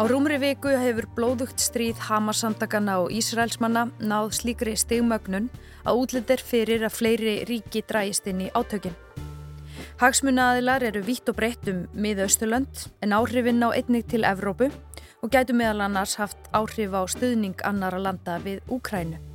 Á 0.00 0.08
rúmri 0.08 0.38
viku 0.40 0.70
hefur 0.80 1.04
blóðugt 1.12 1.60
stríð 1.60 1.98
Hamas-samtakana 2.06 2.94
og 3.02 3.10
Ísraelsmanna 3.12 3.82
náð 4.00 4.30
slíkri 4.38 4.72
stigmögnun 4.72 5.50
að 5.84 6.00
útlendir 6.00 6.40
fyrir 6.40 6.86
að 6.88 6.94
fleiri 6.96 7.34
ríki 7.44 7.82
drægist 7.84 8.30
inn 8.32 8.40
í 8.46 8.48
átökin. 8.56 8.96
Hagsmunnaðilar 10.00 10.88
eru 10.88 11.04
vitt 11.04 11.28
og 11.28 11.36
breytt 11.36 11.68
um 11.68 11.84
miðausturlönd 11.92 12.86
en 13.04 13.12
áhrifin 13.12 13.60
á 13.60 13.76
einnig 13.76 14.08
til 14.08 14.24
Evrópu 14.24 14.70
og 15.20 15.34
gætu 15.36 15.52
meðal 15.52 15.84
annars 15.90 16.16
haft 16.16 16.48
áhrif 16.56 16.96
á 16.96 17.04
stuðning 17.04 17.60
annara 17.60 18.00
landa 18.00 18.40
við 18.40 18.64
Úkrænu. 18.72 19.29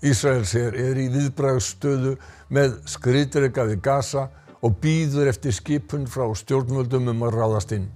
Ísraelsér 0.00 0.76
er 0.80 0.96
í 0.96 1.10
viðbragðsstöðu 1.12 2.14
með 2.56 2.76
skriðdrega 2.88 3.66
við 3.68 3.80
Gaza 3.84 4.28
og 4.64 4.78
býður 4.80 5.28
eftir 5.28 5.52
skipun 5.52 6.06
frá 6.08 6.24
stjórnvöldum 6.40 7.10
um 7.12 7.24
að 7.26 7.34
ráðast 7.36 7.74
inn. 7.76 7.90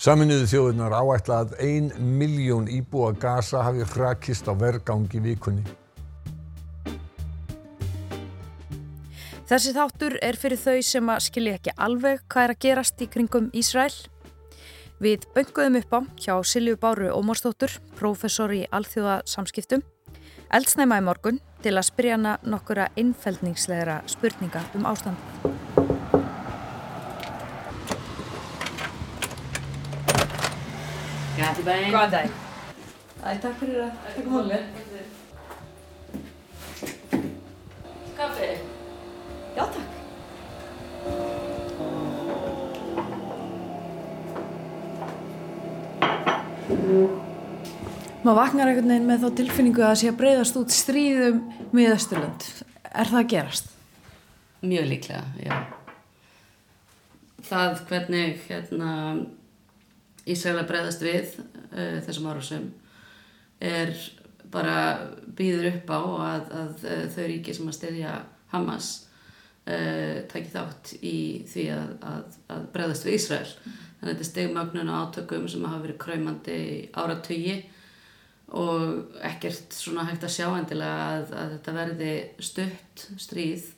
Saminuðu 0.00 0.46
þjóðunar 0.48 0.94
áætla 0.96 1.42
að 1.44 1.52
ein 1.60 1.90
miljón 2.16 2.70
íbúa 2.72 3.10
Gaza 3.20 3.60
hafi 3.66 3.84
hrakist 3.92 4.48
á 4.48 4.56
vergangi 4.56 5.20
vikunni. 5.20 5.64
Þessi 9.46 9.74
þáttur 9.76 10.16
er 10.24 10.38
fyrir 10.40 10.58
þau 10.58 10.78
sem 10.82 11.10
að 11.12 11.26
skilja 11.26 11.58
ekki 11.60 11.74
alveg 11.76 12.22
hvað 12.32 12.46
er 12.46 12.54
að 12.54 12.62
gerast 12.64 13.04
í 13.04 13.10
kringum 13.12 13.50
Ísrael. 13.52 13.92
Við 15.04 15.28
bönguðum 15.36 15.76
upp 15.82 15.92
á 15.92 16.00
hjá 16.16 16.32
Silju 16.48 16.78
Báru 16.80 17.12
Ómarsdóttur, 17.12 17.76
prófessor 18.00 18.56
í 18.56 18.64
alþjóða 18.72 19.20
samskiptum 19.28 19.84
eldsnæma 20.54 21.00
í 21.00 21.04
morgun 21.06 21.40
til 21.64 21.74
að 21.74 21.88
spyrja 21.88 22.16
hana 22.16 22.36
nokkura 22.46 22.88
innfældningslegra 22.96 24.00
spurninga 24.06 24.62
um 24.78 24.86
ástand. 24.86 25.18
Góðan 31.66 32.10
dag. 32.10 32.30
Æ, 33.26 33.28
takk 33.42 33.56
fyrir 33.60 33.86
að 33.86 33.94
taka 34.06 34.28
málið. 34.30 35.25
Maður 48.26 48.40
vaknar 48.40 48.66
einhvern 48.66 48.90
veginn 48.90 49.04
með 49.06 49.20
þá 49.22 49.36
tilfinningu 49.38 49.82
að 49.84 49.90
það 49.92 49.98
sé 50.00 50.08
að 50.10 50.16
breyðast 50.18 50.56
út 50.58 50.72
stríðum 50.74 51.36
miðausturlönd. 51.76 52.46
Er 52.90 53.10
það 53.12 53.18
að 53.20 53.28
gerast? 53.30 53.68
Mjög 54.66 54.88
líklega, 54.90 55.20
já. 55.38 55.52
Það 57.46 57.82
hvernig 57.86 58.40
hérna, 58.48 58.94
Ísraela 60.26 60.64
breyðast 60.66 61.04
við 61.06 61.36
uh, 61.38 62.00
þessum 62.08 62.26
árásum 62.32 62.64
er 63.62 63.94
bara 64.50 64.74
býður 65.38 65.70
upp 65.70 65.94
á 65.94 66.00
að, 66.00 66.50
að 66.64 66.82
uh, 66.82 67.04
þau 67.14 67.22
ríki 67.30 67.54
sem 67.54 67.70
að 67.70 67.78
styrja 67.78 68.16
Hamas 68.50 68.90
uh, 69.70 70.26
taki 70.32 70.50
þátt 70.50 70.96
í 70.98 71.14
því 71.46 71.68
að, 71.76 71.94
að, 72.10 72.42
að 72.56 72.66
breyðast 72.74 73.06
við 73.06 73.20
Ísrael. 73.20 73.54
Þannig 73.54 74.02
að 74.02 74.12
þetta 74.16 74.26
er 74.26 74.32
stegmagnun 74.32 74.90
og 74.90 75.00
átökum 75.06 75.48
sem 75.54 75.70
hafa 75.70 75.82
verið 75.86 76.02
kræmandi 76.08 76.60
áratögi 76.90 77.58
og 78.54 79.16
ekkert 79.26 79.74
svona 79.74 80.04
hægt 80.06 80.24
að 80.26 80.34
sjá 80.36 80.46
endilega 80.54 81.06
að, 81.16 81.32
að 81.34 81.54
þetta 81.56 81.76
verði 81.76 82.12
stutt 82.38 83.06
stríð. 83.18 83.72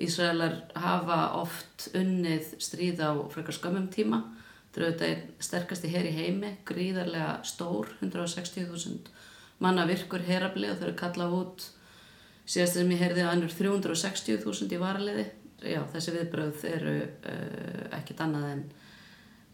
Ísraelar 0.00 0.54
hafa 0.80 1.18
oft 1.36 1.90
unnið 1.92 2.54
stríð 2.62 3.02
á 3.04 3.12
frekar 3.32 3.56
skömmum 3.56 3.90
tíma. 3.92 4.22
Þetta 4.72 5.04
er 5.08 5.26
sterkasti 5.42 5.90
hér 5.92 6.08
í 6.08 6.14
heimi 6.14 6.54
gríðarlega 6.64 7.40
stór 7.44 7.90
160.000 8.00 9.10
manna 9.60 9.84
virkur 9.88 10.24
herabli 10.24 10.70
og 10.70 10.78
þau 10.78 10.86
eru 10.88 10.96
kallað 10.96 11.36
út. 11.36 11.66
Síðast 12.48 12.78
sem 12.78 12.92
ég 12.94 13.02
heyrði 13.04 13.24
að 13.26 13.32
annur 13.34 13.54
360.000 13.54 14.74
í 14.74 14.80
varaliði. 14.80 15.26
Já 15.60 15.82
þessi 15.92 16.14
viðbröð 16.14 16.62
eru 16.70 16.94
uh, 17.04 17.82
ekkit 17.98 18.22
annað 18.24 18.46
en 18.54 18.62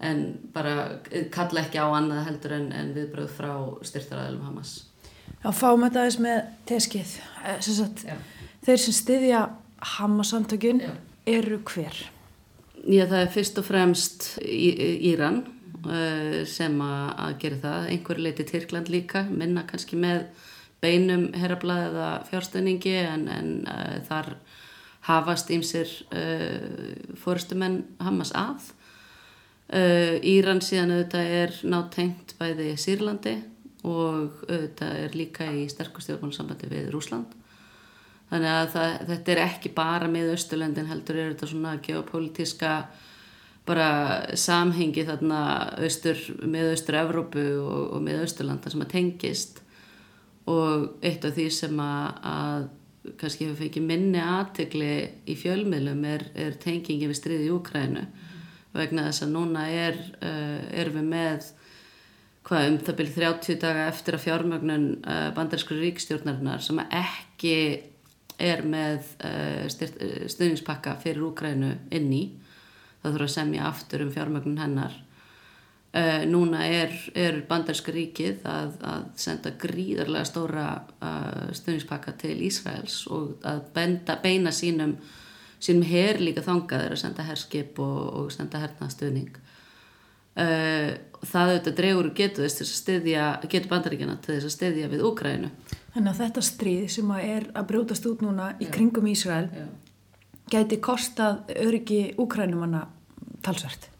en 0.00 0.26
bara 0.52 1.00
kalla 1.32 1.62
ekki 1.64 1.80
á 1.80 1.86
annað 1.88 2.26
heldur 2.28 2.56
en, 2.58 2.68
en 2.76 2.92
viðbröð 2.96 3.30
frá 3.32 3.52
styrtaræðilum 3.86 4.44
Hamas. 4.50 4.74
Já, 5.40 5.50
fáum 5.54 5.84
þetta 5.86 6.02
aðeins 6.02 6.18
með 6.22 6.38
teskið. 6.68 7.14
Sagt, 7.64 8.04
þeir 8.66 8.82
sem 8.82 8.96
styðja 8.96 9.42
Hamas-samtökun 9.96 10.82
eru 11.28 11.60
hver? 11.68 12.00
Já, 12.86 13.04
það 13.06 13.20
er 13.20 13.30
fyrst 13.34 13.60
og 13.60 13.66
fremst 13.66 14.26
í, 14.42 14.70
Íran 15.10 15.42
uh, 15.86 16.42
sem 16.48 16.76
að 16.82 17.38
gera 17.42 17.62
það. 17.64 17.88
Einhver 17.94 18.20
leiti 18.22 18.46
Tyrkland 18.46 18.92
líka, 18.92 19.24
minna 19.30 19.64
kannski 19.68 19.98
með 20.00 20.26
beinum 20.84 21.30
herrablað 21.34 21.88
eða 21.88 22.10
fjárstöningi 22.28 22.94
en, 23.00 23.28
en 23.32 23.52
uh, 23.64 23.96
þar 24.06 24.34
hafast 25.08 25.50
ímsir 25.54 25.90
uh, 26.10 27.14
fórustumenn 27.22 27.84
Hamas 28.02 28.34
að 28.36 28.72
Uh, 29.66 30.22
Íran 30.22 30.60
síðan 30.62 30.94
auðvitað 30.94 31.32
er 31.40 31.56
nátengt 31.66 32.36
bæði 32.38 32.68
Sýrlandi 32.78 33.34
og 33.86 34.44
auðvitað 34.46 35.00
er 35.02 35.16
líka 35.18 35.48
í 35.50 35.64
sterkustjórnmálusambandi 35.72 36.70
við 36.70 36.92
Rúsland 36.94 37.34
þannig 38.30 38.52
að 38.52 38.70
það, 38.76 38.94
þetta 39.10 39.34
er 39.34 39.40
ekki 39.42 39.72
bara 39.74 40.08
með 40.10 40.32
Östurlöndin 40.36 40.88
heldur 40.90 41.18
er 41.18 41.32
þetta 41.32 41.50
svona 41.50 41.74
geopolítiska 41.82 42.72
bara 43.66 43.90
samhengi 44.38 45.04
þarna 45.06 45.40
austur, 45.82 46.18
með 46.46 46.72
Östur-Evrópu 46.76 47.46
og, 47.58 47.80
og 47.96 48.02
með 48.06 48.22
Östurlanda 48.26 48.70
sem 48.70 48.84
að 48.84 48.92
tengist. 48.94 49.62
Og 50.46 51.02
eitt 51.02 51.24
af 51.26 51.34
því 51.34 51.46
sem 51.54 51.80
að, 51.82 52.20
að 52.30 52.68
kannski 53.18 53.48
hefur 53.48 53.64
fengið 53.64 53.88
minni 53.88 54.22
aðtegli 54.22 54.92
í 55.26 55.34
fjölmiðlum 55.38 56.06
er, 56.06 56.28
er 56.38 56.54
tengingi 56.62 57.10
við 57.10 57.18
stríði 57.18 57.48
í 57.48 57.54
Úkrænu 57.54 58.04
vegna 58.80 59.06
þess 59.08 59.24
að 59.26 59.32
núna 59.34 59.66
er, 59.72 59.98
uh, 60.20 60.60
erum 60.76 61.00
við 61.00 61.08
með 61.12 61.48
hvað 62.46 62.68
um 62.70 62.78
það 62.86 62.98
byrju 63.00 63.14
30 63.16 63.60
daga 63.62 63.86
eftir 63.90 64.16
að 64.16 64.24
fjármögnun 64.26 64.86
uh, 65.02 65.28
bandarískur 65.36 65.80
ríkstjórnarinnar 65.82 66.62
sem 66.64 66.82
ekki 66.84 67.56
er 68.42 68.62
með 68.68 69.08
uh, 69.26 69.66
stuðningspakka 69.66 70.98
fyrir 71.02 71.24
Úkrænu 71.30 71.72
inn 71.96 72.12
í. 72.14 72.22
Það 73.02 73.16
þurfa 73.16 73.28
að 73.28 73.34
semja 73.34 73.66
aftur 73.66 74.06
um 74.06 74.14
fjármögnun 74.14 74.62
hennar. 74.62 75.02
Núna 76.28 76.66
er, 76.68 76.90
er 77.16 77.38
bandaríska 77.48 77.92
ríkið 77.94 78.42
að, 78.50 78.74
að 78.84 79.04
senda 79.22 79.52
gríðarlega 79.56 80.28
stóra 80.28 80.64
stuðningspakka 81.56 82.12
til 82.20 82.34
Ísraels 82.44 82.98
og 83.14 83.46
að 83.48 83.62
benda, 83.72 84.18
beina 84.20 84.52
sínum 84.52 84.92
sínum 85.66 85.86
her 85.88 86.20
líka 86.22 86.44
þangaður 86.46 86.96
að 86.96 87.02
senda 87.02 87.26
herskip 87.26 87.80
og, 87.82 88.00
og 88.20 88.32
senda 88.34 88.62
hernaðstöðning 88.62 89.32
uh, 89.36 90.90
það 91.26 91.52
auðvitað 91.52 91.78
dregur 91.80 92.10
getur 92.16 92.46
þess 92.46 92.62
að 92.64 92.72
styðja 92.74 93.26
getur 93.46 93.72
bandaríkjana 93.72 94.18
til 94.22 94.36
þess 94.36 94.50
að 94.50 94.56
styðja 94.56 94.92
við 94.92 95.04
Úkrænu 95.10 95.50
Þannig 95.96 96.12
að 96.12 96.20
þetta 96.20 96.44
stríð 96.44 96.86
sem 96.92 97.10
að 97.14 97.26
er 97.32 97.50
að 97.56 97.68
brjótast 97.70 98.08
út 98.10 98.24
núna 98.24 98.52
í 98.60 98.68
Já. 98.68 98.72
kringum 98.76 99.10
Ísrael 99.10 99.46
Já. 99.48 99.66
gæti 100.52 100.80
kostað 100.84 101.52
öryggi 101.56 102.02
Úkrænumanna 102.20 102.86
talsvert 103.46 103.90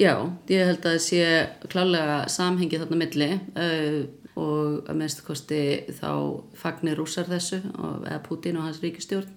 Já, 0.00 0.14
ég 0.48 0.64
held 0.64 0.86
að 0.86 0.94
það 0.94 1.02
sé 1.04 1.24
klálega 1.68 2.14
samhengi 2.32 2.78
þarna 2.80 2.98
milli 3.02 3.28
uh, 3.36 4.02
og 4.40 4.86
að 4.88 4.96
minnstu 4.96 5.24
kosti 5.26 5.58
þá 5.98 6.12
fagnir 6.56 6.96
rúsar 6.96 7.28
þessu 7.28 7.60
og, 7.76 8.06
eða 8.06 8.22
Putin 8.24 8.56
og 8.56 8.64
hans 8.64 8.80
ríkistjórn 8.80 9.28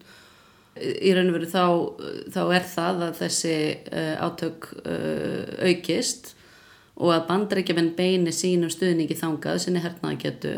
í 0.75 1.13
raun 1.15 1.31
og 1.31 1.37
veru 1.37 1.49
þá, 1.51 1.65
þá 2.35 2.41
er 2.57 2.65
það 2.71 3.03
að 3.07 3.19
þessi 3.21 3.57
uh, 3.91 4.15
átök 4.25 4.69
uh, 4.83 5.69
aukist 5.69 6.33
og 6.95 7.11
að 7.15 7.27
bandrækjuminn 7.29 7.93
beini 7.95 8.33
sínum 8.35 8.71
stuðningi 8.71 9.17
þangað 9.19 9.61
sinni 9.63 9.83
hernaða 9.83 10.19
getu 10.21 10.55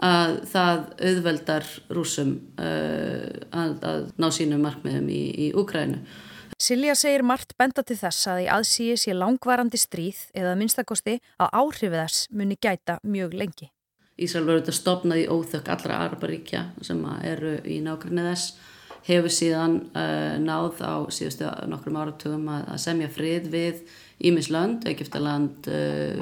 að 0.00 0.38
það 0.48 0.84
auðveldar 1.10 1.68
rúsum 1.92 2.32
uh, 2.62 3.26
að, 3.50 3.76
að 3.84 4.08
ná 4.16 4.28
sínum 4.34 4.62
markmiðum 4.64 5.10
í, 5.12 5.22
í 5.34 5.50
Úkrænu. 5.58 6.00
Silja 6.60 6.94
segir 6.98 7.22
margt 7.24 7.54
benda 7.56 7.82
til 7.86 7.96
þess 7.96 8.26
að 8.28 8.42
í 8.44 8.48
aðsíi 8.52 8.96
sé 9.00 9.14
langvarandi 9.16 9.78
stríð 9.80 10.26
eða 10.36 10.56
minnstakosti 10.60 11.16
að 11.40 11.54
áhrifið 11.56 12.02
þess 12.02 12.26
muni 12.36 12.58
gæta 12.60 12.98
mjög 13.00 13.36
lengi. 13.40 13.70
Ísrael 14.20 14.44
verður 14.44 14.66
þetta 14.66 14.76
stopnað 14.76 15.22
í 15.22 15.28
óþökk 15.32 15.70
allra 15.72 16.02
Araparíkja 16.04 16.66
sem 16.84 17.00
eru 17.24 17.54
í 17.64 17.78
nákvæmni 17.80 18.26
þess 18.26 18.58
hefur 19.06 19.32
síðan 19.32 19.76
uh, 19.94 20.36
náð 20.42 20.82
á 20.84 20.94
síðustu 21.12 21.48
nokkrum 21.70 21.98
áratugum 22.00 22.46
að, 22.52 22.68
að 22.74 22.82
semja 22.84 23.10
frið 23.12 23.48
við 23.52 23.82
Ímislönd, 24.28 24.84
Egiptaland, 24.90 25.68
uh, 25.72 26.20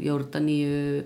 Jórdaníu 0.00 1.04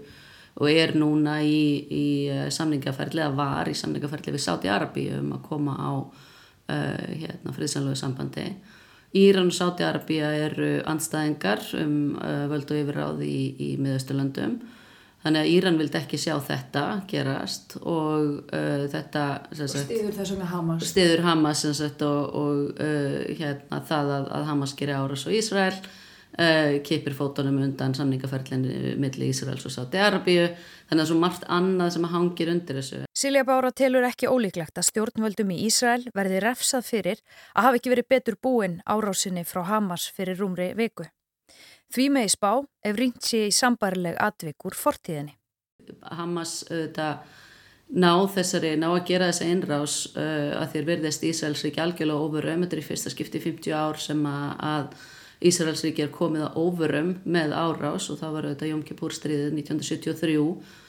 og 0.58 0.70
er 0.70 0.94
núna 0.98 1.38
í, 1.46 1.60
í 1.90 2.06
samningaferðli 2.54 3.22
eða 3.22 3.38
var 3.38 3.70
í 3.70 3.76
samningaferðli 3.78 4.34
við 4.34 4.42
Sáti 4.42 4.70
Arabi 4.70 5.06
um 5.14 5.30
að 5.36 5.44
koma 5.46 5.76
á 5.78 5.90
uh, 5.98 7.04
hérna, 7.14 7.54
friðsanlögu 7.54 7.98
sambandi. 7.98 8.48
Íran 9.18 9.52
og 9.52 9.56
Sáti 9.56 9.86
Arabi 9.86 10.18
eru 10.26 10.72
andstæðingar 10.86 11.62
um 11.78 12.18
völdu 12.50 12.76
yfirráð 12.82 13.22
í, 13.24 13.38
í 13.56 13.70
miðausturlöndum 13.80 14.58
Þannig 15.18 15.42
að 15.42 15.52
Íran 15.52 15.78
vildi 15.80 15.98
ekki 15.98 16.18
sjá 16.20 16.36
þetta 16.46 16.82
gerast 17.10 17.74
og 17.80 18.52
uh, 18.54 18.84
þetta 18.92 19.24
stiður 19.58 20.14
þess 20.14 20.34
vegna 20.34 20.50
Hamas 20.52 20.90
stiður 20.92 21.24
Hamas 21.26 21.64
sagt, 21.74 22.04
og, 22.06 22.36
og 22.38 22.76
uh, 22.78 23.24
hérna, 23.40 23.80
það 23.88 24.12
að, 24.14 24.28
að 24.38 24.46
Hamas 24.52 24.76
gerir 24.78 25.00
áras 25.00 25.26
og 25.26 25.34
Ísrael 25.34 25.74
uh, 26.38 26.78
kipir 26.86 27.18
fótunum 27.18 27.58
undan 27.66 27.98
samningaferðlinni 27.98 28.94
millir 29.02 29.32
Ísraels 29.32 29.66
og 29.66 29.74
Sáti 29.74 29.98
Arabíu 29.98 30.46
þannig 30.88 31.02
að 31.02 31.10
svo 31.10 31.18
margt 31.18 31.50
annað 31.50 31.92
sem 31.96 32.08
hangir 32.14 32.54
undir 32.54 32.78
þessu. 32.78 33.02
Silja 33.18 33.42
Bára 33.48 33.74
telur 33.74 34.06
ekki 34.06 34.30
ólíklegt 34.30 34.78
að 34.78 34.90
stjórnvöldum 34.92 35.50
í 35.56 35.60
Ísrael 35.66 36.06
verði 36.14 36.46
refsað 36.46 36.86
fyrir 36.94 37.22
að 37.56 37.68
hafa 37.68 37.82
ekki 37.82 37.96
verið 37.96 38.10
betur 38.14 38.38
búin 38.38 38.80
árásinni 38.86 39.42
frá 39.42 39.64
Hamas 39.66 40.06
fyrir 40.14 40.38
rúmri 40.38 40.72
viku. 40.78 41.10
Því 41.94 42.08
megi 42.12 42.32
spá 42.34 42.52
ef 42.84 42.96
ringt 42.98 43.24
sé 43.24 43.46
í 43.48 43.52
sambarileg 43.54 44.16
atvik 44.20 44.66
úr 44.68 44.76
fortíðinni. 44.76 45.34
Hamas 46.12 46.60
auðvitað 46.68 47.22
ná 47.96 48.12
þessari, 48.28 48.74
ná 48.76 48.90
að 48.90 49.06
gera 49.08 49.30
þessa 49.30 49.46
einrás 49.48 49.94
uh, 50.12 50.58
að 50.60 50.74
þér 50.74 50.88
verðist 50.90 51.24
Ísraelsríki 51.24 51.80
algjörlega 51.80 52.26
óverum, 52.26 52.66
þetta 52.66 52.76
er 52.76 52.82
í 52.82 52.88
fyrsta 52.90 53.12
skipti 53.14 53.40
50 53.40 53.72
ár 53.72 54.00
sem 54.02 54.20
að, 54.28 54.50
að 54.68 55.06
Ísraelsríki 55.48 56.04
er 56.04 56.12
komið 56.12 56.44
að 56.48 56.60
óverum 56.60 57.14
með 57.24 57.54
árás 57.56 58.10
og 58.12 58.20
það 58.20 58.36
var 58.36 58.48
auðvitað 58.48 58.72
Jóm 58.72 58.84
Kippur 58.84 59.14
stríðið 59.16 59.56
1973 59.62 60.36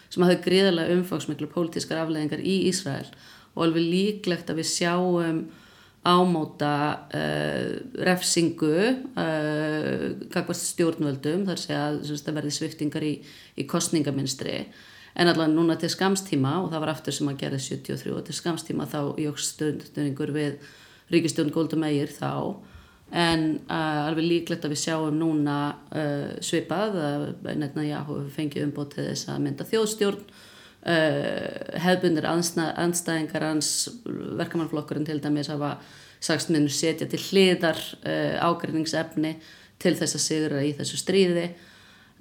sem 0.10 0.25
hafði 0.25 0.40
gríðarlega 0.48 0.98
umfangsmiklu 0.98 1.50
pólitískar 1.54 2.01
afleðingar 2.04 2.42
í 2.44 2.56
Ísrael 2.68 3.07
og 3.54 3.63
alveg 3.68 3.86
líklegt 3.94 4.50
að 4.51 4.60
við 4.60 4.72
sjáum 4.74 5.44
ámóta 6.04 7.07
uh, 7.12 7.75
refsingu 8.06 8.72
uh, 8.72 10.06
kakvast 10.31 10.69
stjórnvöldum 10.72 11.44
þar 11.50 11.60
sé 11.60 11.75
að 11.75 12.00
það 12.07 12.38
verði 12.38 12.54
sviftingar 12.56 13.04
í, 13.04 13.13
í 13.60 13.66
kostningaminstri 13.68 14.62
en 15.19 15.28
allavega 15.28 15.51
núna 15.51 15.75
til 15.80 15.92
skamstíma 15.92 16.56
og 16.62 16.69
það 16.72 16.86
var 16.86 16.94
aftur 16.94 17.18
sem 17.18 17.31
að 17.31 17.42
gera 17.44 17.60
73 17.60 18.16
og 18.16 18.24
til 18.28 18.38
skamstíma 18.38 18.88
þá 18.88 19.00
jógst 19.19 19.60
stundningur 19.60 20.31
við 20.31 20.72
Ríkistjórn 21.12 21.51
Góldum 21.51 21.84
Eyjir 21.88 22.12
þá. 22.13 22.31
En 23.10 23.46
uh, 23.66 24.06
alveg 24.06 24.28
líklegt 24.30 24.68
að 24.68 24.75
við 24.75 24.84
sjáum 24.84 25.16
núna 25.18 25.56
svipað 26.46 27.00
nefna 27.57 27.88
já, 27.88 28.04
fengið 28.36 28.68
umbót 28.68 28.94
til 28.94 29.07
þess 29.10 29.31
að 29.34 29.42
mynda 29.48 29.66
þjóðstjórn 29.68 30.22
Uh, 30.79 31.75
hefðbundir 31.83 32.23
anstæðingar 32.23 33.43
hans 33.43 33.89
verkamannflokkurinn 34.39 35.03
til 35.03 35.17
dæmis 35.19 35.49
hafa 35.51 35.73
sagst 36.23 36.53
minnur 36.53 36.71
setja 36.71 37.03
til 37.11 37.19
hliðar 37.19 37.81
uh, 38.07 38.39
ágreiningsefni 38.47 39.33
til 39.79 39.93
þess 39.99 40.15
að 40.15 40.23
sigra 40.23 40.63
í 40.63 40.71
þessu 40.77 41.01
stríði. 41.01 41.49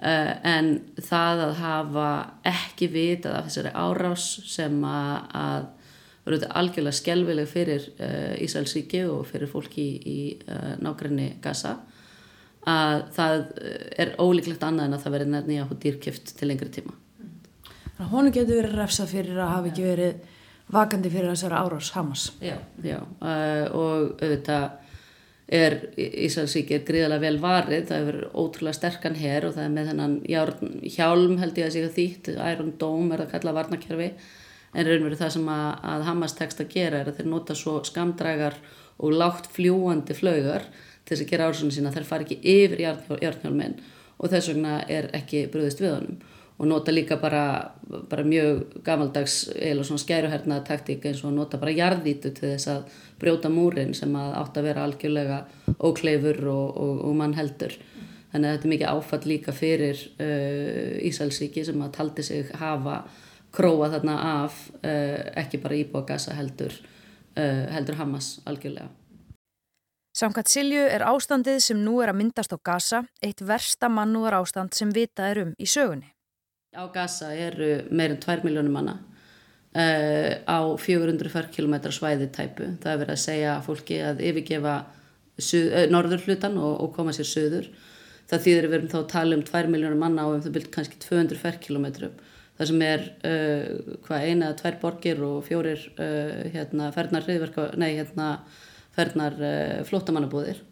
Uh, 0.03 0.35
en 0.43 0.73
það 0.99 1.45
að 1.47 1.55
hafa 1.63 2.11
ekki 2.51 2.91
vitað 2.91 3.39
af 3.39 3.47
þessari 3.47 3.75
árás 3.79 4.27
sem 4.51 4.83
að, 4.91 5.15
að 5.39 5.73
verður 6.27 6.59
algjörlega 6.59 6.99
skjálfileg 6.99 7.49
fyrir 7.49 7.91
Ísælsíki 8.43 9.07
og 9.09 9.23
fyrir 9.31 9.49
fólki 9.49 9.87
í, 9.97 9.97
í 10.03 10.83
nákvæmni 10.83 11.37
Gaza 11.41 11.79
að 12.69 13.07
það 13.17 13.51
er 14.03 14.17
ólíklegt 14.21 14.67
annað 14.67 14.91
en 14.91 14.99
að 14.99 15.05
það 15.07 15.15
verður 15.17 15.37
nefnir 15.39 15.63
að 15.65 15.79
dýrkift 15.87 16.35
til 16.37 16.51
lengri 16.51 16.75
tíma 16.75 16.99
Hún 17.99 18.31
getur 18.31 18.61
verið 18.61 18.77
refsað 18.79 19.15
fyrir 19.17 19.39
að 19.43 19.55
hafa 19.57 19.71
ekki 19.73 19.87
verið 19.87 20.27
vakandi 20.71 21.11
fyrir 21.11 21.33
þessara 21.33 21.63
árás 21.65 21.89
Hamas. 21.97 22.29
Já, 22.45 22.55
já 22.85 22.99
uh, 23.01 23.65
og 23.75 24.21
auðvitað 24.21 24.69
er 25.59 25.79
Íslandsík 25.97 26.71
er 26.77 26.83
gríðarlega 26.87 27.25
vel 27.25 27.39
varið, 27.41 27.87
það 27.89 27.99
er 27.99 28.09
verið 28.11 28.35
ótrúlega 28.37 28.77
sterkan 28.77 29.17
hér 29.17 29.47
og 29.49 29.55
það 29.57 29.65
er 29.65 29.73
með 29.75 29.91
þennan 29.91 30.17
járn, 30.29 30.75
hjálm 30.85 31.39
held 31.41 31.59
ég 31.59 31.71
að 31.71 31.75
síka 31.75 31.95
þýtt, 31.97 32.31
Iron 32.37 32.75
Dome 32.79 33.17
er 33.17 33.25
að 33.25 33.33
kalla 33.33 33.57
varnakerfi 33.57 34.11
en 34.75 34.91
raunverið 34.91 35.23
það 35.23 35.35
sem 35.39 35.49
að, 35.55 35.69
að 35.95 36.05
Hamas 36.11 36.37
tekst 36.37 36.61
að 36.61 36.73
gera 36.75 37.01
er 37.01 37.09
að 37.09 37.19
þeir 37.19 37.31
nota 37.33 37.57
svo 37.57 37.79
skamdrægar 37.89 38.59
og 38.99 39.17
lágt 39.17 39.49
fljúandi 39.55 40.17
flögar 40.19 40.69
til 40.69 41.15
þess 41.15 41.25
að 41.25 41.31
gera 41.33 41.49
ársunni 41.49 41.79
sína, 41.79 41.95
þeir 41.97 42.11
fari 42.11 42.29
ekki 42.29 42.43
yfir 42.45 42.85
járnhjálminn 43.25 43.79
og 44.19 44.29
þess 44.29 44.53
vegna 44.53 44.83
er 44.85 45.09
ekki 45.17 45.47
bröðist 45.49 45.81
við 45.81 45.97
honum 45.97 46.21
og 46.59 46.67
nota 46.67 46.93
líka 46.93 47.17
bara, 47.17 47.71
bara 48.11 48.25
mjög 48.27 48.83
gamaldags 48.85 49.45
eða 49.55 49.85
svona 49.87 50.03
skæruhernaða 50.03 50.65
taktík 50.67 51.07
eins 51.07 51.23
og 51.25 51.37
nota 51.37 51.59
bara 51.59 51.75
jarðítu 51.77 52.33
til 52.35 52.51
þess 52.57 52.71
að 52.73 52.99
brjóta 53.21 53.51
múrin 53.53 53.95
sem 53.95 54.15
að 54.19 54.35
átt 54.41 54.59
að 54.59 54.67
vera 54.67 54.87
algjörlega 54.87 55.39
ókleifur 55.79 56.43
og, 56.51 56.67
og, 56.83 57.01
og 57.07 57.17
mann 57.21 57.39
heldur. 57.39 57.79
Þannig 58.33 58.49
að 58.49 58.57
þetta 58.57 58.69
er 58.69 58.73
mikið 58.75 58.91
áfall 58.91 59.23
líka 59.31 59.55
fyrir 59.57 60.03
uh, 60.19 60.99
Ísælsíki 61.09 61.65
sem 61.65 61.81
að 61.87 61.95
taldi 61.97 62.27
sig 62.27 62.53
hafa 62.61 63.01
króa 63.55 63.89
þarna 63.95 64.19
af 64.45 64.61
uh, 64.83 65.23
ekki 65.39 65.63
bara 65.63 65.79
íbúa 65.79 66.05
gasa 66.11 66.35
heldur, 66.37 66.75
uh, 67.39 67.65
heldur 67.73 68.03
Hamas 68.03 68.37
algjörlega. 68.51 68.91
Samkvæmt 70.19 70.51
Silju 70.51 70.83
er 70.91 71.07
ástandið 71.07 71.63
sem 71.63 71.79
nú 71.79 72.01
er 72.03 72.11
að 72.11 72.19
myndast 72.19 72.51
á 72.51 72.59
gasa 72.59 73.05
eitt 73.23 73.45
versta 73.47 73.87
mannúðar 73.87 74.41
ástand 74.43 74.75
sem 74.75 74.91
vita 74.91 75.31
er 75.31 75.45
um 75.47 75.53
í 75.55 75.69
sögunni. 75.69 76.11
Á 76.79 76.87
Gaza 76.95 77.33
eru 77.35 77.69
meirinn 77.91 78.21
2 78.23 78.45
miljónum 78.47 78.71
manna 78.71 78.93
uh, 79.75 80.31
á 80.47 80.59
440 80.79 81.51
km 81.51 81.75
svæði 81.91 82.29
tæpu. 82.31 82.69
Það 82.79 82.93
er 82.93 83.01
verið 83.01 83.15
að 83.17 83.25
segja 83.25 83.55
fólki 83.67 83.99
að 84.07 84.23
yfirgefa 84.29 84.75
suð, 85.35 85.73
uh, 85.73 85.87
norður 85.91 86.23
hlutan 86.29 86.55
og, 86.63 86.77
og 86.85 86.93
koma 86.95 87.15
sér 87.17 87.27
söður. 87.27 87.67
Það 88.31 88.45
þýðir 88.45 88.69
við 88.69 88.79
erum 88.79 88.93
þá 88.93 88.99
að 89.01 89.11
tala 89.15 89.39
um 89.41 89.43
2 89.49 89.65
miljónum 89.75 90.05
manna 90.05 90.23
á 90.23 90.29
um 90.31 90.45
það 90.45 90.55
byrjt 90.55 90.71
kannski 90.77 91.03
240 91.03 91.61
km. 91.67 91.89
Það 92.61 92.71
sem 92.71 92.87
er 92.87 93.05
uh, 93.27 94.15
eina 94.15 94.53
eða 94.53 94.59
tvær 94.63 94.79
borgir 94.85 95.27
og 95.27 95.43
fjórir 95.51 95.83
hérna, 96.55 96.93
fernar, 96.95 97.27
hérna, 97.27 98.31
fernar 98.95 99.43
flótamannabúðir. 99.91 100.63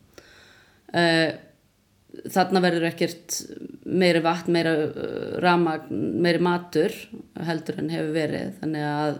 Þarna 2.32 2.62
verður 2.64 2.86
ekkert 2.90 3.40
meiri 3.86 4.22
vatn, 4.24 4.54
meira 4.54 4.74
uh, 4.86 5.34
rama, 5.42 5.78
meiri 5.90 6.42
matur 6.42 6.94
heldur 7.48 7.80
en 7.82 7.90
hefur 7.92 8.14
verið. 8.16 8.54
Þannig 8.60 8.86
að, 8.90 9.18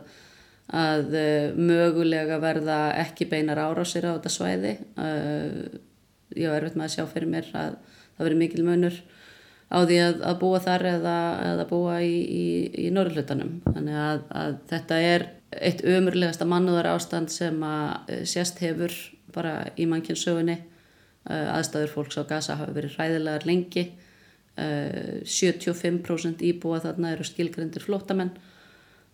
að 0.84 1.18
uh, 1.20 1.58
mögulega 1.58 2.40
verða 2.42 2.78
ekki 3.04 3.28
beinar 3.30 3.60
árásir 3.62 4.08
á 4.08 4.16
þetta 4.16 4.32
svæði. 4.32 4.76
Uh, 4.96 5.82
ég 6.36 6.50
var 6.50 6.62
erfitt 6.62 6.78
með 6.78 6.88
að 6.88 6.96
sjá 6.96 7.06
fyrir 7.12 7.30
mér 7.32 7.52
að 7.54 7.76
það 8.16 8.26
verið 8.28 8.42
mikil 8.42 8.66
munur 8.66 9.00
á 9.66 9.78
því 9.82 9.98
að, 10.02 10.20
að 10.30 10.38
búa 10.42 10.60
þar 10.62 10.84
eða, 10.92 11.16
eða 11.50 11.66
búa 11.70 11.96
í, 12.04 12.14
í, 12.22 12.46
í 12.86 12.90
norðlutanum 12.94 13.56
þannig 13.66 13.98
að, 13.98 14.22
að 14.42 14.56
þetta 14.70 15.00
er 15.02 15.26
eitt 15.56 15.82
umurlegasta 15.86 16.46
mannúðar 16.48 16.90
ástand 16.92 17.32
sem 17.34 17.58
að 17.66 18.12
sérst 18.28 18.60
hefur 18.62 18.94
bara 19.34 19.58
í 19.78 19.86
mannkynnsögunni 19.90 20.60
aðstæður 21.26 21.92
fólks 21.92 22.18
á 22.20 22.24
Gaza 22.28 22.56
hafa 22.58 22.74
verið 22.76 22.98
ræðilegar 23.00 23.46
lengi. 23.48 23.86
75% 24.56 26.40
eh, 26.40 26.48
íbúa 26.48 26.80
þarna 26.80 27.12
eru 27.12 27.24
skilgrendir 27.28 27.84
flótamenn 27.84 28.30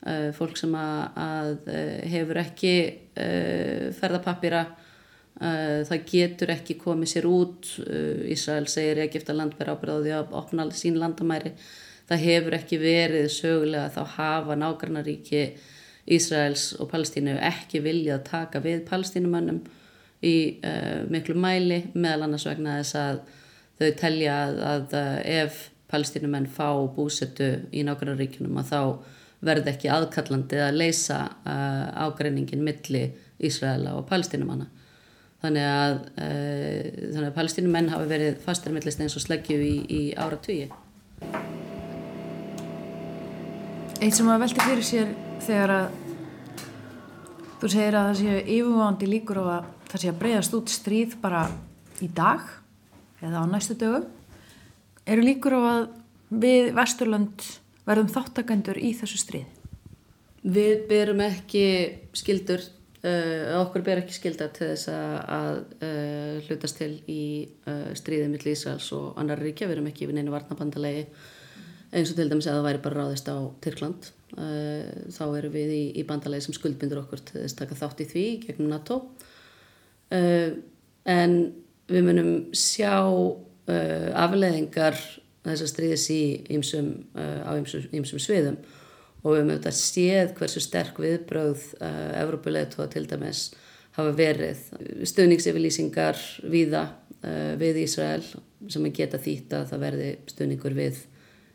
eh, 0.06 0.30
fólk 0.36 0.54
sem 0.60 0.74
að, 0.78 1.00
að 1.18 1.72
eh, 1.72 1.98
hefur 2.12 2.42
ekki 2.44 2.74
ferðapappira 3.98 4.62
það 5.42 6.04
getur 6.06 6.50
ekki 6.52 6.76
komið 6.78 7.08
sér 7.10 7.26
út. 7.26 7.66
Ísrael 8.30 8.68
segir 8.70 9.00
ekki 9.02 9.18
eftir 9.18 9.34
að 9.34 9.40
land 9.40 9.56
verið 9.58 9.74
ábyrðaði 9.74 10.12
að 10.14 10.34
opna 10.38 10.66
sín 10.76 10.98
landamæri. 11.00 11.54
Það 12.06 12.22
hefur 12.22 12.56
ekki 12.56 12.78
verið 12.78 13.26
sögulega 13.32 13.90
þá 13.92 14.14
hafa 14.14 14.56
nágrannaríki 14.60 15.42
Ísraels 16.14 16.68
og 16.78 16.92
Palestínu 16.92 17.34
ekki 17.42 17.82
viljað 17.82 18.20
að 18.20 18.28
taka 18.28 18.62
við 18.62 18.84
palestínumönnum 18.86 19.60
í 20.22 20.36
uh, 20.62 21.02
miklu 21.10 21.36
mæli 21.38 21.82
meðal 21.94 22.26
annars 22.28 22.46
vegna 22.46 22.78
þess 22.80 22.98
að 22.98 23.22
þau 23.80 23.88
telja 23.98 24.36
að, 24.44 24.60
að 24.72 24.94
ef 25.32 25.62
palestinumenn 25.92 26.46
fá 26.48 26.68
búsettu 26.94 27.48
í 27.74 27.82
nákvæmlega 27.84 28.20
ríkunum 28.20 28.60
að 28.62 28.70
þá 28.70 28.80
verði 29.42 29.72
ekki 29.72 29.90
aðkallandi 29.90 30.60
að 30.62 30.78
leysa 30.78 31.18
uh, 31.26 32.06
ágreiningin 32.06 32.62
milli 32.64 33.08
Ísraela 33.42 33.96
og 33.98 34.06
palestinumanna. 34.06 34.68
Þannig 35.42 35.66
að, 35.66 35.96
uh, 36.14 37.08
þannig 37.08 37.26
að 37.26 37.36
palestinumenn 37.40 37.90
hafi 37.90 38.06
verið 38.12 38.38
fastar 38.44 38.74
millist 38.74 39.02
eins 39.02 39.18
og 39.18 39.26
sleggju 39.26 39.58
í, 39.58 39.74
í 39.90 40.02
ára 40.14 40.38
tugi. 40.38 40.70
Eitt 44.02 44.16
sem 44.16 44.30
að 44.30 44.46
velta 44.46 44.70
fyrir 44.70 44.86
sér 44.86 45.12
þegar 45.42 45.76
að 45.80 46.00
Þú 47.62 47.68
segir 47.70 47.94
að 47.94 48.06
það 48.08 48.16
séu 48.18 48.38
yfirvándi 48.40 49.06
líkur 49.06 49.38
á 49.38 49.44
að 49.46 49.66
það 49.92 50.02
séu 50.02 50.12
að 50.12 50.20
breyðast 50.22 50.54
út 50.56 50.72
stríð 50.72 51.16
bara 51.20 51.46
í 52.00 52.08
dag 52.16 52.44
eða 53.22 53.44
á 53.44 53.46
næstu 53.46 53.76
dögum. 53.78 54.06
Eru 55.04 55.24
líkur 55.24 55.56
á 55.58 55.60
að 55.60 55.82
við 56.42 56.70
Vesturland 56.76 57.44
verðum 57.86 58.12
þáttakendur 58.14 58.78
í 58.80 58.92
þessu 58.96 59.20
stríð? 59.20 59.58
Við 60.42 60.86
berum 60.88 61.20
ekki 61.22 61.66
skildur, 62.18 62.64
uh, 63.04 63.60
okkur 63.60 63.84
ber 63.86 64.00
ekki 64.02 64.16
skilda 64.16 64.48
til 64.54 64.72
þess 64.72 64.88
að 64.90 65.60
uh, 65.60 66.40
hlutast 66.48 66.80
til 66.80 66.94
í 67.10 67.22
uh, 67.68 67.92
stríðið 67.98 68.32
mitt 68.32 68.48
Ísraels 68.48 68.88
og 68.96 69.20
annar 69.20 69.42
ríkja. 69.42 69.68
Við 69.68 69.76
erum 69.76 69.92
ekki 69.92 70.08
við 70.08 70.18
neina 70.18 70.34
varnabandalegi 70.34 71.04
eins 71.92 72.10
og 72.10 72.16
til 72.16 72.30
dæmis 72.30 72.48
að 72.48 72.58
það 72.58 72.68
væri 72.70 72.82
bara 72.86 73.02
ráðist 73.02 73.28
á 73.28 73.36
Tyrkland 73.60 74.12
þá 74.32 75.24
erum 75.36 75.52
við 75.52 75.72
í, 75.76 75.82
í 76.00 76.02
bandalegi 76.08 76.46
sem 76.46 76.54
skuldbindur 76.56 77.02
okkur 77.02 77.20
til 77.20 77.42
þess 77.42 77.52
að 77.52 77.58
taka 77.58 77.76
þátt 77.76 77.98
í 78.00 78.06
því 78.08 78.22
gegnum 78.46 78.70
NATO 78.70 78.96
en 80.12 81.34
við 81.92 82.06
munum 82.06 82.30
sjá 82.56 83.00
uh, 83.02 84.08
afleðingar 84.22 84.98
þess 85.42 85.64
að 85.64 85.70
stríðis 85.72 86.06
í 86.14 86.22
ymsum, 86.54 86.92
á 87.16 87.50
ymsum 87.58 88.20
sviðum 88.22 88.60
og 89.22 89.32
við 89.32 89.40
höfum 89.40 89.50
auðvitað 89.50 89.78
séð 89.78 90.34
hversu 90.38 90.62
sterk 90.62 91.00
viðbröð 91.02 91.64
Evrópuleitóa 91.82 92.86
til 92.92 93.02
dæmis 93.10 93.48
hafa 93.96 94.12
verið 94.18 94.60
stuðningsyfirlýsingar 95.10 96.20
viða 96.46 96.84
við 97.58 97.82
Ísrael 97.82 98.22
sem 98.70 98.86
að 98.86 98.94
geta 99.00 99.18
þýtt 99.22 99.56
að 99.58 99.66
það 99.72 99.82
verði 99.86 100.12
stuðningur 100.30 100.78
við 100.78 101.02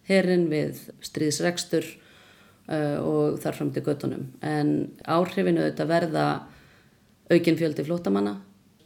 herin 0.07 0.47
við 0.51 0.79
stríðsregstur 1.03 1.87
uh, 1.87 2.97
og 3.03 3.39
þar 3.43 3.57
fram 3.59 3.71
til 3.75 3.83
göttunum. 3.85 4.27
En 4.41 4.93
áhrifinu 5.03 5.63
auðvitað 5.63 5.91
verða 5.91 6.27
aukinn 7.31 7.59
fjöldi 7.59 7.83
flótamanna, 7.87 8.37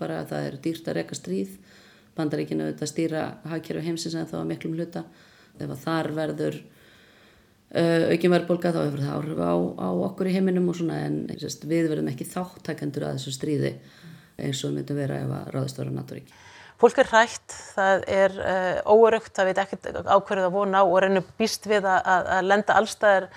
bara 0.01 0.19
að 0.21 0.33
það 0.33 0.49
er 0.49 0.59
dýrt 0.65 0.89
að 0.89 0.97
reyka 0.99 1.17
stríð, 1.17 1.55
bandaríkinu 2.17 2.67
auðvitað 2.67 2.91
stýra 2.91 3.23
hagkerfi 3.47 3.87
heimsins 3.87 4.17
en 4.19 4.29
þá 4.29 4.37
að 4.41 4.47
miklum 4.51 4.77
hluta. 4.77 5.05
Ef 5.61 5.73
þar 5.83 6.11
verður 6.17 6.57
uh, 6.59 8.11
aukinn 8.11 8.35
verðbólka 8.35 8.73
þá 8.73 8.79
hefur 8.83 9.03
það 9.05 9.17
áhrif 9.17 9.41
á, 9.45 9.53
á 9.77 9.89
okkur 10.09 10.29
í 10.31 10.35
heiminum 10.35 10.71
og 10.71 10.79
svona 10.79 11.01
en 11.05 11.19
sérst, 11.37 11.67
við 11.69 11.91
verðum 11.91 12.11
ekki 12.11 12.27
þáttakendur 12.31 13.07
að 13.07 13.19
þessu 13.19 13.35
stríði 13.35 13.75
eins 14.41 14.63
og 14.65 14.73
myndum 14.75 14.97
vera 14.97 15.21
ef 15.21 15.35
að 15.37 15.51
ráðist 15.55 15.81
vera 15.81 15.93
naturík. 15.93 16.31
Fólk 16.81 16.97
er 16.97 17.09
hrætt, 17.11 17.55
það 17.75 18.03
er 18.09 18.35
uh, 18.41 18.77
óörögt, 18.89 19.35
það 19.37 19.51
veit 19.51 19.59
ekkert 19.61 19.89
ákverðið 20.01 20.47
að 20.47 20.55
vona 20.55 20.81
og 20.87 21.01
reynir 21.03 21.27
býst 21.37 21.67
við 21.69 21.85
að, 21.85 22.07
að 22.39 22.47
lenda 22.47 22.77
allstæðar 22.79 23.27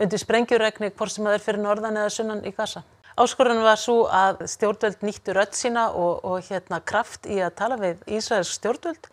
undir 0.00 0.20
sprengjuregni 0.20 0.90
hvort 0.96 1.14
sem 1.14 1.24
það 1.24 1.36
er 1.38 1.44
fyrir 1.44 1.62
norðan 1.64 2.00
eða 2.00 2.12
sunnan 2.12 2.42
í 2.44 2.52
gasa. 2.56 2.82
Áskorðan 3.20 3.60
var 3.60 3.76
svo 3.76 4.06
að 4.08 4.46
stjórnvöld 4.48 5.02
nýttu 5.04 5.34
rödd 5.36 5.52
sína 5.52 5.90
og, 5.92 6.22
og 6.24 6.46
hérna, 6.46 6.78
kraft 6.80 7.26
í 7.28 7.36
að 7.44 7.56
tala 7.58 7.76
við 7.76 7.98
Ísraels 8.08 8.54
stjórnvöld 8.56 9.10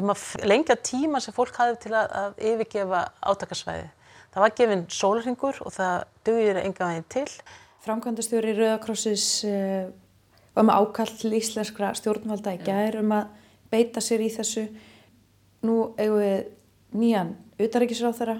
um 0.00 0.12
að 0.14 0.22
lengja 0.48 0.76
tíma 0.80 1.20
sem 1.20 1.34
fólk 1.36 1.58
hafði 1.60 1.80
til 1.82 1.92
að, 1.98 2.14
að 2.16 2.38
yfirgefa 2.48 3.02
átakasvæði. 3.20 3.90
Það 4.32 4.44
var 4.44 4.54
gefinn 4.56 4.84
sólringur 4.88 5.58
og 5.66 5.74
það 5.74 6.04
dugir 6.24 6.60
enga 6.62 6.88
veginn 6.88 7.10
til. 7.12 7.26
Framkvæmdastjóri 7.84 8.54
Rauðakrossis 8.56 9.26
uh, 9.44 9.90
var 10.56 10.68
með 10.68 10.78
ákall 10.80 11.12
til 11.20 11.32
íslenskra 11.36 11.90
stjórnvalda 11.98 12.54
í 12.56 12.62
gæðir 12.64 13.02
um 13.02 13.12
að 13.18 13.34
beita 13.74 14.00
sér 14.00 14.24
í 14.24 14.30
þessu. 14.32 14.64
Nú 15.68 15.76
eigum 16.00 16.22
við 16.22 16.38
nýjan 17.02 17.34
utaríkisráþara. 17.60 18.38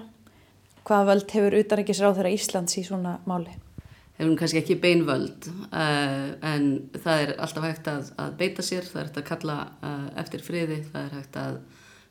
Hvaða 0.87 1.11
völd 1.11 1.37
hefur 1.37 1.59
utaríkisráþara 1.61 2.33
Íslands 2.33 2.81
í 2.81 2.87
svona 2.87 3.19
máli? 3.29 3.53
Hefur 4.13 4.35
kannski 4.37 4.59
ekki 4.61 4.75
beinvöld 4.77 5.47
uh, 5.73 6.35
en 6.45 6.67
það 7.01 7.21
er 7.23 7.31
alltaf 7.41 7.63
hægt 7.65 7.87
að, 7.89 8.11
að 8.21 8.35
beita 8.37 8.65
sér, 8.65 8.85
það 8.85 8.99
er 8.99 9.07
hægt 9.07 9.19
að 9.23 9.27
kalla 9.31 9.55
uh, 9.81 10.07
eftir 10.21 10.43
friði, 10.45 10.77
það 10.91 11.07
er 11.07 11.15
hægt 11.17 11.39
að 11.41 11.55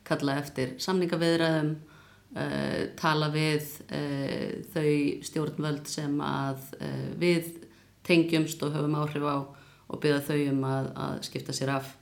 kalla 0.09 0.35
eftir 0.41 0.73
samningaveðraðum, 0.83 1.69
uh, 2.35 2.81
tala 2.99 3.29
við 3.31 3.69
þau 4.73 4.89
stjórnvöld 5.29 5.87
sem 5.87 6.17
að 6.27 6.65
við 7.21 7.53
tengjumst 8.03 8.63
og 8.67 8.75
höfum 8.75 8.97
áhrif 8.99 9.23
á 9.23 9.37
og 9.39 10.01
byggja 10.03 10.23
þau 10.27 10.39
um 10.49 10.65
að, 10.67 10.89
að 11.05 11.19
skipta 11.29 11.55
sér 11.55 11.71
af. 11.77 11.93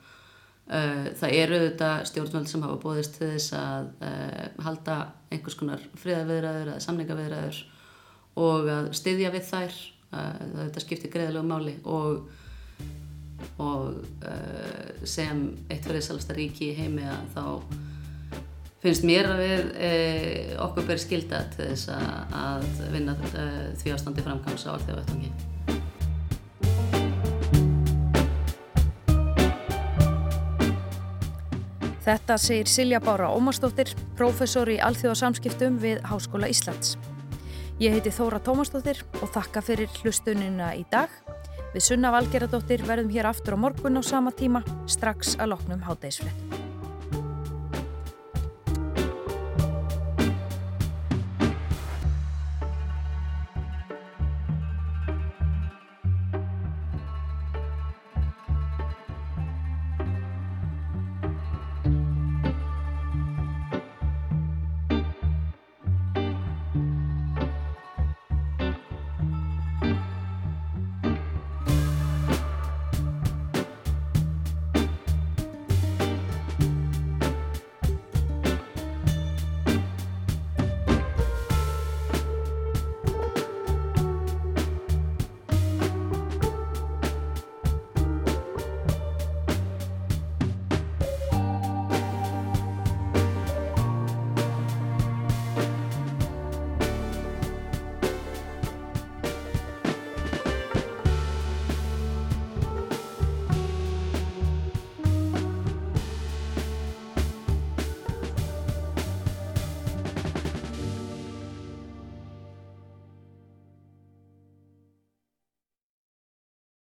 Það 0.72 1.34
eru 1.36 1.58
þetta 1.66 1.90
stjórnvöld 2.08 2.48
sem 2.48 2.64
hafa 2.64 2.80
bóðist 2.80 3.18
til 3.18 3.34
þess 3.34 3.54
að 3.60 3.90
halda 4.64 4.98
einhvers 5.34 5.58
konar 5.60 5.84
friðaviðræður 6.00 6.72
eða 6.72 6.84
samningaviðræður 6.86 7.60
og 8.40 8.70
að 8.72 8.94
styðja 8.96 9.34
við 9.34 9.50
þær. 9.50 9.82
Uh, 10.12 10.34
þetta 10.58 10.84
skiptir 10.84 11.12
greiðilegu 11.14 11.48
máli 11.48 11.78
og, 11.88 12.26
og 13.64 14.02
sem 15.08 15.46
eitt 15.72 15.88
friðsalasta 15.88 16.36
ríki 16.36 16.72
í 16.72 16.76
heimi 16.78 17.06
að 17.08 17.30
þá 17.36 17.46
finnst 18.82 19.06
mér 19.08 19.30
að 19.30 19.42
við 19.46 19.72
okkur 20.66 20.90
beri 20.90 21.04
skilda 21.06 21.46
til 21.56 21.70
þess 21.70 21.94
að, 21.96 22.36
að 22.42 22.68
vinna 22.96 23.16
því 23.22 23.96
ástandi 23.96 24.26
framgangs 24.26 24.68
á 24.68 24.74
alþjóðvættangi. 24.76 25.32
Þetta 32.02 32.36
segir 32.42 32.70
Silja 32.70 33.00
Bára 33.00 33.28
Ómarsdóttir, 33.30 33.92
prófessor 34.18 34.72
í 34.74 34.80
alþjóðasamskiptum 34.82 35.78
við 35.84 36.02
Háskóla 36.10 36.50
Íslands. 36.50 36.96
Ég 37.82 37.96
heiti 37.96 38.12
Þóra 38.14 38.38
Tómasdóttir 38.46 39.00
og 39.24 39.32
þakka 39.34 39.64
fyrir 39.66 39.90
hlustunina 40.04 40.68
í 40.78 40.84
dag. 40.94 41.10
Við 41.74 41.88
Sunna 41.88 42.12
Valgeradóttir 42.14 42.86
verðum 42.86 43.10
hér 43.10 43.32
aftur 43.32 43.58
á 43.58 43.64
morgun 43.66 43.98
á 43.98 44.06
sama 44.06 44.30
tíma, 44.30 44.62
strax 44.86 45.34
að 45.42 45.56
loknum 45.56 45.82
hátægisfrétt. 45.90 46.61